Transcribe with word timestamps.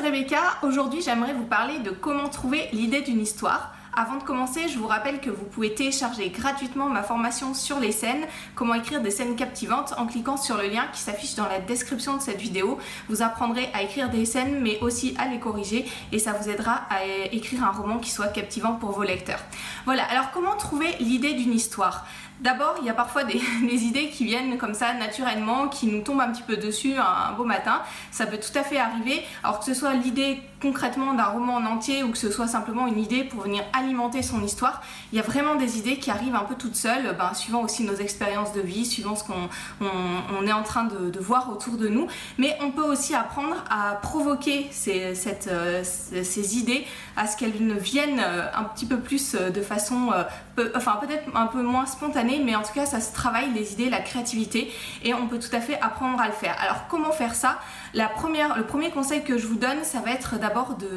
Rebecca. 0.00 0.40
Aujourd'hui, 0.62 1.02
j'aimerais 1.02 1.34
vous 1.34 1.44
parler 1.44 1.78
de 1.80 1.90
comment 1.90 2.28
trouver 2.28 2.68
l'idée 2.72 3.02
d'une 3.02 3.20
histoire. 3.20 3.74
Avant 3.92 4.16
de 4.16 4.22
commencer, 4.22 4.68
je 4.68 4.78
vous 4.78 4.86
rappelle 4.86 5.20
que 5.20 5.30
vous 5.30 5.44
pouvez 5.44 5.74
télécharger 5.74 6.30
gratuitement 6.30 6.88
ma 6.88 7.02
formation 7.02 7.54
sur 7.54 7.80
les 7.80 7.90
scènes, 7.90 8.24
comment 8.54 8.74
écrire 8.74 9.00
des 9.00 9.10
scènes 9.10 9.34
captivantes 9.34 9.94
en 9.98 10.06
cliquant 10.06 10.36
sur 10.36 10.56
le 10.56 10.68
lien 10.68 10.84
qui 10.92 11.00
s'affiche 11.00 11.34
dans 11.34 11.48
la 11.48 11.58
description 11.58 12.16
de 12.16 12.22
cette 12.22 12.40
vidéo. 12.40 12.78
Vous 13.08 13.22
apprendrez 13.22 13.68
à 13.74 13.82
écrire 13.82 14.08
des 14.08 14.24
scènes 14.24 14.60
mais 14.60 14.78
aussi 14.80 15.16
à 15.18 15.26
les 15.26 15.40
corriger 15.40 15.86
et 16.12 16.20
ça 16.20 16.32
vous 16.32 16.48
aidera 16.48 16.82
à 16.88 17.04
écrire 17.32 17.64
un 17.64 17.72
roman 17.72 17.98
qui 17.98 18.10
soit 18.10 18.28
captivant 18.28 18.74
pour 18.74 18.92
vos 18.92 19.02
lecteurs. 19.02 19.40
Voilà, 19.86 20.04
alors 20.04 20.30
comment 20.30 20.56
trouver 20.56 20.94
l'idée 21.00 21.34
d'une 21.34 21.52
histoire? 21.52 22.06
D'abord, 22.40 22.76
il 22.80 22.86
y 22.86 22.90
a 22.90 22.94
parfois 22.94 23.24
des, 23.24 23.36
idées 23.84 24.08
qui 24.08 24.24
viennent 24.24 24.56
comme 24.56 24.74
ça 24.74 24.94
naturellement, 24.94 25.68
qui 25.68 25.86
nous 25.86 26.02
tombent 26.02 26.20
un 26.20 26.30
petit 26.30 26.42
peu 26.42 26.56
dessus 26.56 26.94
un, 26.96 27.32
beau 27.32 27.44
matin. 27.44 27.82
Ça 28.10 28.26
peut 28.26 28.38
tout 28.38 28.56
à 28.58 28.62
fait 28.62 28.78
arriver. 28.78 29.22
Alors 29.42 29.58
que 29.58 29.66
ce 29.66 29.74
soit 29.74 29.94
l'idée 29.94 30.40
concrètement 30.60 31.14
d'un 31.14 31.24
roman 31.24 31.54
en 31.54 31.64
entier 31.64 32.02
ou 32.02 32.10
que 32.10 32.18
ce 32.18 32.30
soit 32.30 32.46
simplement 32.46 32.86
une 32.86 32.98
idée 32.98 33.24
pour 33.24 33.42
venir 33.42 33.64
alimenter 33.72 34.22
son 34.22 34.42
histoire, 34.42 34.82
il 35.12 35.16
y 35.16 35.20
a 35.20 35.24
vraiment 35.24 35.54
des 35.54 35.78
idées 35.78 35.96
qui 35.98 36.10
arrivent 36.10 36.34
un 36.34 36.44
peu 36.44 36.54
toutes 36.54 36.76
seules, 36.76 37.14
ben, 37.18 37.32
suivant 37.34 37.62
aussi 37.62 37.84
nos 37.84 37.94
expériences 37.94 38.52
de 38.52 38.60
vie, 38.60 38.84
suivant 38.84 39.16
ce 39.16 39.24
qu'on 39.24 39.48
on, 39.80 40.46
est 40.46 40.52
en 40.52 40.62
train 40.62 40.84
de, 40.84 41.18
voir 41.18 41.50
autour 41.50 41.76
de 41.76 41.88
nous. 41.88 42.06
Mais 42.38 42.56
on 42.60 42.70
peut 42.70 42.82
aussi 42.82 43.14
apprendre 43.14 43.56
à 43.70 43.96
provoquer 43.96 44.68
ces, 44.70 45.14
euh, 45.48 45.82
idées, 46.52 46.86
à 47.16 47.26
ce 47.26 47.36
qu'elles 47.36 47.66
ne 47.66 47.74
viennent 47.74 48.20
euh, 48.20 48.46
un 48.54 48.64
petit 48.64 48.86
peu 48.86 48.98
plus 48.98 49.34
euh, 49.34 49.50
de 49.50 49.60
façon, 49.60 50.10
enfin 50.74 50.98
peut-être 51.00 51.24
un 51.34 51.46
peu 51.46 51.62
moins 51.62 51.86
spontanée 51.86 52.40
mais 52.44 52.54
en 52.54 52.62
tout 52.62 52.72
cas 52.74 52.86
ça 52.86 53.00
se 53.00 53.12
travaille 53.12 53.50
les 53.54 53.72
idées, 53.72 53.90
la 53.90 54.00
créativité 54.00 54.70
et 55.02 55.14
on 55.14 55.26
peut 55.26 55.38
tout 55.38 55.54
à 55.54 55.60
fait 55.60 55.78
apprendre 55.80 56.20
à 56.20 56.26
le 56.26 56.32
faire. 56.32 56.56
Alors 56.60 56.86
comment 56.88 57.12
faire 57.12 57.34
ça? 57.34 57.58
Le 57.94 58.62
premier 58.62 58.90
conseil 58.90 59.22
que 59.24 59.38
je 59.38 59.46
vous 59.46 59.56
donne, 59.56 59.82
ça 59.82 60.00
va 60.00 60.12
être 60.12 60.38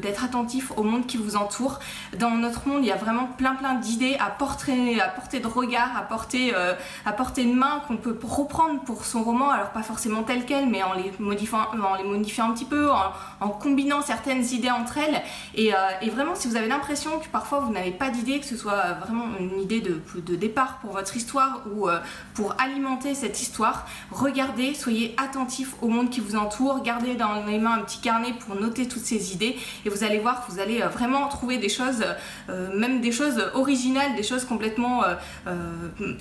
d'être 0.00 0.24
attentif 0.24 0.72
au 0.76 0.82
monde 0.82 1.06
qui 1.06 1.16
vous 1.16 1.36
entoure. 1.36 1.78
Dans 2.18 2.30
notre 2.30 2.66
monde, 2.68 2.80
il 2.82 2.88
y 2.88 2.92
a 2.92 2.96
vraiment 2.96 3.26
plein 3.26 3.54
plein 3.54 3.74
d'idées 3.74 4.16
à 4.18 4.30
porter, 4.30 5.00
à 5.00 5.08
porter 5.08 5.40
de 5.40 5.46
regard, 5.46 5.96
à 5.96 6.02
porter, 6.02 6.52
euh, 6.54 6.74
à 7.04 7.12
porter 7.12 7.44
de 7.44 7.52
main 7.52 7.82
qu'on 7.86 7.96
peut 7.96 8.18
reprendre 8.22 8.80
pour 8.80 9.04
son 9.04 9.22
roman, 9.22 9.50
alors 9.50 9.70
pas 9.70 9.82
forcément 9.82 10.22
tel 10.22 10.44
quel, 10.46 10.68
mais 10.68 10.82
en 10.82 10.94
les 10.94 11.12
modifiant, 11.18 11.66
en 11.72 11.94
les 11.96 12.04
modifiant 12.04 12.50
un 12.50 12.52
petit 12.52 12.64
peu, 12.64 12.90
en, 12.90 13.48
combinant 13.48 14.00
certaines 14.00 14.44
idées 14.44 14.70
entre 14.70 14.98
elles. 14.98 15.22
Et, 15.54 15.74
euh, 15.74 15.76
et 16.02 16.10
vraiment, 16.10 16.34
si 16.34 16.48
vous 16.48 16.56
avez 16.56 16.68
l'impression 16.68 17.18
que 17.18 17.28
parfois 17.28 17.60
vous 17.60 17.72
n'avez 17.72 17.90
pas 17.90 18.10
d'idée, 18.10 18.40
que 18.40 18.46
ce 18.46 18.56
soit 18.56 18.92
vraiment 18.94 19.24
une 19.38 19.60
idée 19.60 19.80
de, 19.80 20.00
de 20.16 20.36
départ 20.36 20.78
pour 20.78 20.92
votre 20.92 21.16
histoire 21.16 21.60
ou 21.74 21.88
euh, 21.88 21.98
pour 22.34 22.54
alimenter 22.58 23.14
cette 23.14 23.40
histoire, 23.42 23.86
regardez, 24.10 24.74
soyez 24.74 25.14
attentif 25.18 25.74
au 25.82 25.88
monde 25.88 26.10
qui 26.10 26.20
vous 26.20 26.36
entoure, 26.36 26.82
gardez 26.82 27.14
dans 27.14 27.44
les 27.46 27.58
mains 27.58 27.74
un 27.74 27.82
petit 27.82 28.00
carnet 28.00 28.32
pour 28.32 28.54
noter 28.54 28.88
toutes 28.88 29.04
ces 29.04 29.32
idées 29.32 29.39
et 29.42 29.88
vous 29.88 30.04
allez 30.04 30.18
voir 30.18 30.44
que 30.44 30.52
vous 30.52 30.60
allez 30.60 30.82
euh, 30.82 30.88
vraiment 30.88 31.28
trouver 31.28 31.58
des 31.58 31.68
choses, 31.68 32.04
euh, 32.48 32.76
même 32.76 33.00
des 33.00 33.12
choses 33.12 33.42
originales, 33.54 34.14
des 34.16 34.22
choses 34.22 34.44
complètement 34.44 35.02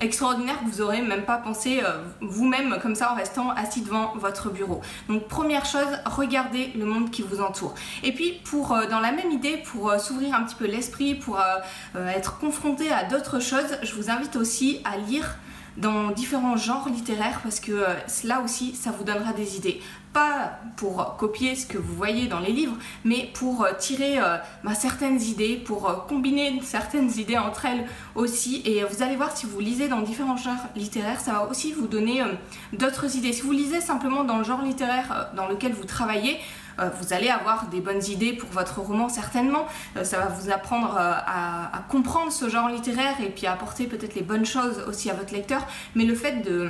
extraordinaires 0.01 0.59
que 0.59 0.69
vous 0.69 0.81
aurez 0.81 1.01
même 1.01 1.23
pas 1.23 1.37
pensé 1.37 1.81
vous-même 2.21 2.77
comme 2.81 2.95
ça 2.95 3.11
en 3.11 3.15
restant 3.15 3.49
assis 3.51 3.81
devant 3.81 4.13
votre 4.15 4.49
bureau. 4.49 4.81
Donc 5.07 5.27
première 5.27 5.65
chose, 5.65 5.87
regardez 6.05 6.71
le 6.75 6.85
monde 6.85 7.11
qui 7.11 7.21
vous 7.21 7.41
entoure. 7.41 7.75
Et 8.03 8.11
puis 8.11 8.39
pour 8.43 8.77
dans 8.89 8.99
la 8.99 9.11
même 9.11 9.31
idée, 9.31 9.57
pour 9.57 9.93
s'ouvrir 9.99 10.35
un 10.35 10.43
petit 10.43 10.55
peu 10.55 10.65
l'esprit, 10.65 11.15
pour 11.15 11.39
être 11.95 12.37
confronté 12.39 12.91
à 12.91 13.03
d'autres 13.03 13.39
choses, 13.39 13.77
je 13.83 13.93
vous 13.95 14.09
invite 14.09 14.35
aussi 14.35 14.81
à 14.85 14.97
lire 14.97 15.37
dans 15.79 16.11
différents 16.11 16.57
genres 16.57 16.87
littéraires 16.89 17.39
parce 17.41 17.59
que 17.59 17.71
euh, 17.71 17.93
là 18.23 18.41
aussi 18.41 18.75
ça 18.75 18.91
vous 18.91 19.03
donnera 19.03 19.33
des 19.33 19.55
idées. 19.55 19.81
Pas 20.13 20.59
pour 20.75 21.17
copier 21.17 21.55
ce 21.55 21.67
que 21.67 21.77
vous 21.77 21.93
voyez 21.95 22.27
dans 22.27 22.39
les 22.39 22.51
livres, 22.51 22.75
mais 23.05 23.29
pour 23.33 23.63
euh, 23.63 23.71
tirer 23.77 24.19
euh, 24.19 24.37
certaines 24.73 25.21
idées, 25.21 25.55
pour 25.55 26.07
combiner 26.07 26.59
certaines 26.63 27.11
idées 27.17 27.37
entre 27.37 27.65
elles 27.65 27.85
aussi. 28.15 28.61
Et 28.65 28.83
vous 28.83 29.03
allez 29.03 29.15
voir 29.15 29.35
si 29.35 29.45
vous 29.45 29.59
lisez 29.59 29.87
dans 29.87 30.01
différents 30.01 30.37
genres 30.37 30.65
littéraires, 30.75 31.19
ça 31.19 31.33
va 31.33 31.47
aussi 31.47 31.71
vous 31.73 31.87
donner 31.87 32.23
d'autres 32.73 33.15
idées. 33.15 33.33
Si 33.33 33.41
vous 33.41 33.51
lisez 33.51 33.81
simplement 33.81 34.23
dans 34.23 34.39
le 34.39 34.43
genre 34.43 34.63
littéraire 34.63 35.29
dans 35.35 35.47
lequel 35.47 35.73
vous 35.73 35.85
travaillez, 35.85 36.39
vous 36.99 37.13
allez 37.13 37.29
avoir 37.29 37.67
des 37.67 37.81
bonnes 37.81 38.03
idées 38.05 38.33
pour 38.33 38.49
votre 38.49 38.79
roman 38.79 39.09
certainement. 39.09 39.65
Euh, 39.97 40.03
ça 40.03 40.19
va 40.19 40.27
vous 40.27 40.49
apprendre 40.51 40.95
euh, 40.97 41.11
à 41.25 41.83
comprendre 41.89 42.31
ce 42.31 42.49
genre 42.49 42.69
littéraire 42.69 43.15
et 43.21 43.29
puis 43.29 43.47
à 43.47 43.53
apporter 43.53 43.87
peut-être 43.87 44.15
les 44.15 44.21
bonnes 44.21 44.45
choses 44.45 44.83
aussi 44.87 45.09
à 45.09 45.13
votre 45.13 45.33
lecteur. 45.33 45.65
Mais 45.95 46.05
le 46.05 46.15
fait 46.15 46.41
de 46.41 46.69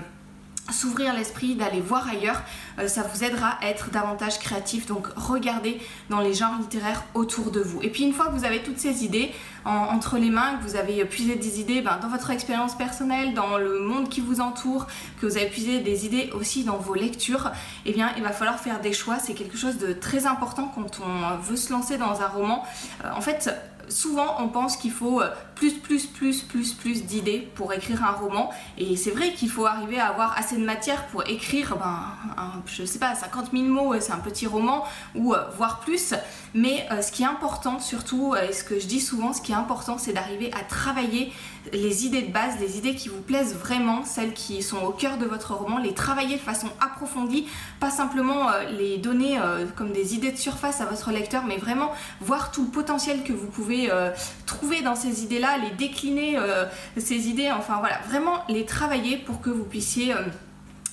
s'ouvrir 0.72 1.13
l'esprit, 1.13 1.56
d'aller 1.56 1.81
voir 1.81 2.07
ailleurs, 2.07 2.41
euh, 2.80 2.88
ça 2.88 3.03
vous 3.03 3.24
aidera 3.24 3.57
à 3.62 3.68
être 3.68 3.90
davantage 3.91 4.40
créatif. 4.40 4.85
Donc 4.85 5.07
regardez 5.16 5.80
dans 6.09 6.19
les 6.19 6.34
genres 6.34 6.57
littéraires 6.59 7.03
autour 7.13 7.52
de 7.52 7.59
vous. 7.59 7.81
Et 7.81 7.90
puis 7.90 8.03
une 8.03 8.13
fois 8.13 8.28
que 8.28 8.31
vous 8.31 8.46
avez 8.46 8.63
toutes 8.63 8.80
ces 8.80 9.03
idées 9.03 9.31
entre 9.66 10.18
les 10.18 10.30
mains, 10.30 10.57
que 10.57 10.63
vous 10.63 10.75
avez 10.78 11.03
puisé 11.06 11.35
des 11.35 11.59
idées 11.59 11.81
ben, 11.81 12.00
dans 12.02 12.07
votre 12.07 12.31
expérience 12.31 12.75
personnelle, 12.75 13.34
dans 13.34 13.57
le 13.57 13.80
monde 13.80 14.09
qui 14.09 14.22
vous 14.22 14.40
entoure, 14.40 14.88
que 15.19 15.25
vous 15.28 15.38
avez 15.38 15.47
puisé 15.47 15.80
des 15.80 16.06
idées 16.06 16.31
aussi 16.34 16.63
dans 16.63 16.78
vos 16.78 16.96
lectures, 16.96 17.51
eh 17.86 17.91
bien 17.91 18.12
il 18.18 18.24
va 18.24 18.31
falloir 18.31 18.59
faire 18.59 18.80
des 18.80 18.94
choix. 18.94 19.19
C'est 19.19 19.34
quelque 19.34 19.57
chose 19.57 19.78
de 19.78 19.94
très 19.94 20.25
important 20.25 20.72
quand 20.74 21.01
on 21.06 21.38
veut 21.38 21.57
se 21.57 21.72
lancer 21.72 21.97
dans 21.97 22.22
un 22.22 22.28
roman. 22.28 22.63
Euh, 23.03 23.12
en 23.16 23.22
fait, 23.22 23.50
souvent 23.90 24.36
on 24.40 24.48
pense 24.48 24.78
qu'il 24.78 24.92
faut 24.92 25.22
euh, 25.22 25.30
plus, 25.56 25.74
plus, 25.74 26.06
plus, 26.06 26.42
plus, 26.42 26.72
plus 26.74 27.04
d'idées 27.04 27.50
pour 27.56 27.74
écrire 27.74 28.04
un 28.04 28.12
roman. 28.12 28.50
Et 28.78 28.96
c'est 28.96 29.12
vrai 29.12 29.34
qu'il 29.34 29.50
faut 29.50 29.66
arriver 29.66 30.00
à 30.00 30.08
avoir 30.08 30.38
assez 30.38 30.56
de 30.56 30.64
matière 30.64 31.06
pour 31.08 31.28
écrire, 31.28 31.76
ben, 31.76 32.54
je 32.66 32.86
sais 32.86 33.00
pas, 33.00 33.14
50 33.14 33.50
000 33.52 33.66
mots, 33.66 33.94
c'est 34.00 34.14
un 34.14 34.20
petit 34.20 34.48
roman, 34.48 34.86
ou 35.16 35.34
euh, 35.34 35.44
voire 35.58 35.82
plus. 35.82 36.14
Mais 36.54 36.88
euh, 36.92 37.02
ce 37.02 37.12
qui 37.12 37.24
est 37.24 37.28
important 37.28 37.80
surtout, 37.80 38.36
et 38.36 38.54
ce 38.54 38.64
que 38.64 38.80
je 38.80 38.88
dis 38.88 39.02
souvent, 39.02 39.34
ce 39.34 39.42
qui 39.42 39.52
est 39.52 39.56
important, 39.56 39.98
c'est 39.98 40.14
d'arriver 40.14 40.52
à 40.54 40.64
travailler 40.64 41.34
les 41.74 42.06
idées 42.06 42.22
de 42.22 42.32
base, 42.32 42.54
les 42.60 42.78
idées 42.78 42.96
qui 42.96 43.10
vous 43.10 43.22
plaisent 43.22 43.56
vraiment, 43.56 44.06
celles 44.06 44.34
qui 44.34 44.64
sont 44.64 44.78
au 44.78 44.92
cœur 44.92 45.18
de 45.18 45.26
votre 45.26 45.54
roman, 45.54 45.78
les 45.78 45.94
travailler 45.94 46.38
de 46.38 46.42
façon 46.42 46.68
approfondie, 46.80 47.48
pas 47.80 47.92
simplement 47.92 48.48
les 48.72 48.98
donner 48.98 49.38
comme 49.76 49.92
des 49.92 50.16
idées 50.16 50.32
de 50.32 50.38
surface 50.38 50.82
à 50.82 50.86
votre 50.86 51.12
lecteur, 51.12 51.44
mais 51.46 51.58
vraiment 51.58 51.92
voir 52.22 52.52
tout 52.52 52.64
le 52.64 52.70
potentiel 52.70 53.24
que 53.24 53.34
vous 53.34 53.48
pouvez 53.48 53.79
euh, 53.90 54.12
trouver 54.46 54.82
dans 54.82 54.96
ces 54.96 55.24
idées-là, 55.24 55.58
les 55.58 55.72
décliner, 55.72 56.38
euh, 56.38 56.66
ces 56.98 57.30
idées, 57.30 57.52
enfin 57.52 57.78
voilà, 57.80 58.00
vraiment 58.08 58.44
les 58.50 58.66
travailler 58.66 59.18
pour 59.18 59.42
que 59.42 59.50
vous 59.50 59.64
puissiez 59.64 60.14
euh, 60.14 60.22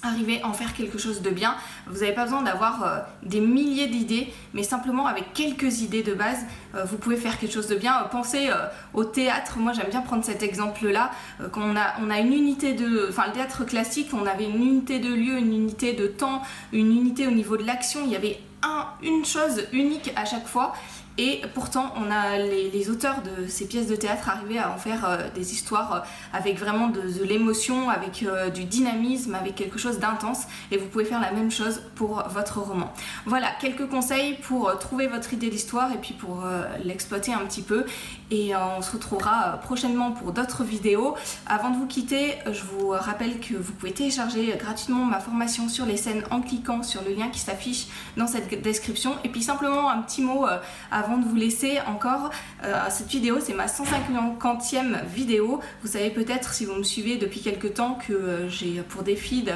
arriver 0.02 0.40
à 0.42 0.48
en 0.48 0.52
faire 0.52 0.74
quelque 0.74 0.98
chose 0.98 1.22
de 1.22 1.30
bien. 1.30 1.56
Vous 1.86 2.00
n'avez 2.00 2.12
pas 2.12 2.24
besoin 2.24 2.42
d'avoir 2.42 3.06
des 3.24 3.40
milliers 3.40 3.88
d'idées, 3.88 4.32
mais 4.54 4.62
simplement 4.62 5.06
avec 5.06 5.32
quelques 5.32 5.80
idées 5.80 6.04
de 6.04 6.14
base, 6.14 6.38
vous 6.84 6.96
pouvez 6.96 7.16
faire 7.16 7.38
quelque 7.40 7.52
chose 7.52 7.66
de 7.66 7.74
bien. 7.74 8.06
pensez 8.12 8.50
au 8.94 9.02
théâtre, 9.02 9.58
moi 9.58 9.72
j'aime 9.72 9.88
bien 9.88 10.02
prendre 10.02 10.24
cet 10.24 10.44
exemple-là, 10.44 11.10
quand 11.50 11.62
on 11.62 11.74
a, 11.76 11.94
on 12.00 12.10
a 12.10 12.20
une 12.20 12.32
unité 12.32 12.74
de... 12.74 13.06
Enfin 13.08 13.26
le 13.26 13.32
théâtre 13.32 13.64
classique, 13.64 14.10
on 14.12 14.26
avait 14.26 14.44
une 14.44 14.62
unité 14.62 15.00
de 15.00 15.12
lieu, 15.12 15.38
une 15.38 15.52
unité 15.52 15.94
de 15.94 16.06
temps, 16.06 16.42
une 16.72 16.92
unité 16.92 17.26
au 17.26 17.32
niveau 17.32 17.56
de 17.56 17.64
l'action, 17.64 18.02
il 18.04 18.12
y 18.12 18.16
avait 18.16 18.38
un, 18.62 18.86
une 19.02 19.24
chose 19.24 19.64
unique 19.72 20.12
à 20.16 20.24
chaque 20.24 20.46
fois. 20.46 20.74
Et 21.18 21.40
pourtant, 21.54 21.94
on 21.96 22.10
a 22.10 22.36
les, 22.36 22.90
auteurs 22.90 23.22
de 23.22 23.48
ces 23.48 23.66
pièces 23.66 23.86
de 23.86 23.96
théâtre 23.96 24.28
arrivé 24.28 24.58
à 24.58 24.70
en 24.70 24.76
faire 24.76 25.06
euh, 25.08 25.28
des 25.34 25.54
histoires 25.54 25.92
euh, 25.94 26.00
avec 26.32 26.58
vraiment 26.58 26.88
de, 26.88 27.00
l'émotion, 27.24 27.88
avec 27.88 28.22
euh, 28.22 28.50
du 28.50 28.64
dynamisme, 28.64 29.34
avec 29.34 29.54
quelque 29.54 29.78
chose 29.78 29.98
d'intense. 29.98 30.42
Et 30.70 30.76
vous 30.76 30.86
pouvez 30.86 31.06
faire 31.06 31.20
la 31.20 31.32
même 31.32 31.50
chose 31.50 31.80
pour 31.94 32.22
votre 32.28 32.60
roman. 32.60 32.92
Voilà, 33.24 33.48
quelques 33.60 33.88
conseils 33.88 34.34
pour 34.42 34.78
trouver 34.78 35.06
votre 35.06 35.32
idée 35.32 35.48
d'histoire 35.48 35.90
et 35.92 35.96
puis 35.96 36.12
pour 36.12 36.44
l'exploiter 36.84 37.32
un 37.32 37.44
petit 37.46 37.62
peu. 37.62 37.84
Et 38.30 38.54
on 38.56 38.82
se 38.82 38.92
retrouvera 38.92 39.58
prochainement 39.62 40.10
pour 40.10 40.32
d'autres 40.32 40.64
vidéos. 40.64 41.14
Avant 41.46 41.70
de 41.70 41.76
vous 41.76 41.86
quitter, 41.86 42.34
je 42.46 42.62
vous 42.62 42.88
rappelle 42.88 43.40
que 43.40 43.54
vous 43.54 43.72
pouvez 43.72 43.92
télécharger 43.92 44.54
gratuitement 44.58 45.04
ma 45.04 45.20
formation 45.20 45.68
sur 45.68 45.86
les 45.86 45.96
scènes 45.96 46.24
en 46.30 46.40
cliquant 46.40 46.82
sur 46.82 47.02
le 47.02 47.14
lien 47.14 47.28
qui 47.28 47.38
s'affiche 47.38 47.86
dans 48.16 48.26
cette 48.26 48.62
description. 48.62 49.14
Et 49.24 49.28
puis 49.28 49.42
simplement 49.42 49.88
un 49.90 50.02
petit 50.02 50.22
mot 50.22 50.46
avant 50.90 51.05
avant 51.06 51.18
de 51.18 51.24
vous 51.24 51.36
laisser 51.36 51.78
encore, 51.86 52.30
euh, 52.64 52.74
cette 52.90 53.06
vidéo 53.08 53.38
c'est 53.40 53.54
ma 53.54 53.66
150e 53.66 55.04
vidéo. 55.06 55.60
Vous 55.82 55.88
savez 55.88 56.10
peut-être 56.10 56.52
si 56.52 56.64
vous 56.64 56.74
me 56.74 56.82
suivez 56.82 57.16
depuis 57.16 57.40
quelques 57.40 57.74
temps 57.74 57.94
que 57.94 58.12
euh, 58.12 58.48
j'ai 58.48 58.82
pour 58.82 59.04
défi 59.04 59.42
de, 59.42 59.52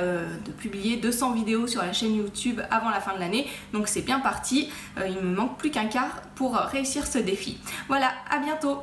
de, 0.47 0.53
publier 0.53 0.97
200 0.97 1.33
vidéos 1.33 1.67
sur 1.67 1.83
la 1.83 1.93
chaîne 1.93 2.15
YouTube 2.15 2.61
avant 2.71 2.91
la 2.91 3.01
fin 3.01 3.15
de 3.15 3.21
l'année. 3.21 3.49
Donc 3.73 3.89
c'est 3.89 4.03
bien 4.03 4.21
parti, 4.21 4.71
euh, 4.99 5.09
il 5.09 5.17
me 5.17 5.35
manque 5.35 5.59
plus 5.59 5.71
qu'un 5.71 5.87
quart 5.87 6.23
pour 6.37 6.55
réussir 6.55 7.07
ce 7.07 7.19
défi. 7.19 7.59
Voilà, 7.89 8.13
à 8.31 8.39
bientôt 8.39 8.83